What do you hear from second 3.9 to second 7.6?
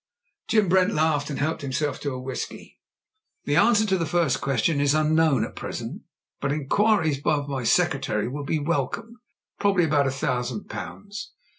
the first question is unknown at pres^ ent, but inquiries of